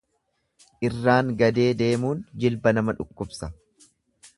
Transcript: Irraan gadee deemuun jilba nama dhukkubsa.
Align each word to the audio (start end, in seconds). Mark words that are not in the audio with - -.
Irraan 0.87 1.29
gadee 1.43 1.67
deemuun 1.83 2.25
jilba 2.45 2.77
nama 2.79 3.01
dhukkubsa. 3.03 3.53